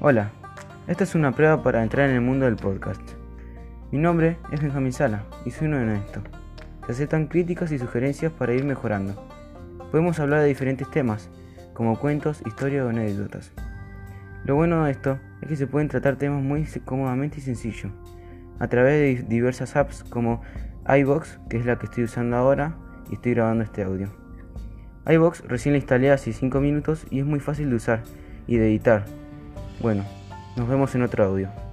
Hola, 0.00 0.30
esta 0.86 1.02
es 1.02 1.16
una 1.16 1.32
prueba 1.32 1.60
para 1.60 1.82
entrar 1.82 2.08
en 2.08 2.14
el 2.14 2.20
mundo 2.20 2.44
del 2.44 2.54
podcast. 2.54 3.02
Mi 3.90 3.98
nombre 3.98 4.38
es 4.52 4.62
Benjamín 4.62 4.92
Sala 4.92 5.24
y 5.44 5.50
soy 5.50 5.66
uno 5.66 5.78
de 5.78 5.96
estos. 5.96 6.22
Se 6.86 6.92
aceptan 6.92 7.26
críticas 7.26 7.72
y 7.72 7.80
sugerencias 7.80 8.30
para 8.30 8.54
ir 8.54 8.62
mejorando. 8.62 9.20
Podemos 9.90 10.20
hablar 10.20 10.42
de 10.42 10.46
diferentes 10.46 10.88
temas, 10.88 11.28
como 11.74 11.98
cuentos, 11.98 12.44
historias 12.46 12.86
o 12.86 12.90
anécdotas. 12.90 13.50
Lo 14.44 14.54
bueno 14.54 14.84
de 14.84 14.92
esto 14.92 15.18
es 15.42 15.48
que 15.48 15.56
se 15.56 15.66
pueden 15.66 15.88
tratar 15.88 16.14
temas 16.14 16.44
muy 16.44 16.64
cómodamente 16.84 17.38
y 17.38 17.40
sencillo, 17.40 17.90
a 18.60 18.68
través 18.68 19.00
de 19.00 19.24
diversas 19.28 19.74
apps 19.74 20.04
como 20.04 20.42
iBox, 20.86 21.40
que 21.50 21.56
es 21.56 21.66
la 21.66 21.76
que 21.76 21.86
estoy 21.86 22.04
usando 22.04 22.36
ahora 22.36 22.76
y 23.10 23.14
estoy 23.14 23.34
grabando 23.34 23.64
este 23.64 23.82
audio. 23.82 24.06
iBox 25.08 25.42
recién 25.48 25.72
la 25.72 25.78
instalé 25.78 26.12
hace 26.12 26.32
5 26.32 26.60
minutos 26.60 27.04
y 27.10 27.18
es 27.18 27.26
muy 27.26 27.40
fácil 27.40 27.68
de 27.70 27.74
usar 27.74 28.04
y 28.46 28.58
de 28.58 28.68
editar. 28.68 29.17
Bueno, 29.80 30.04
nos 30.56 30.68
vemos 30.68 30.94
en 30.94 31.02
otro 31.02 31.24
audio. 31.24 31.67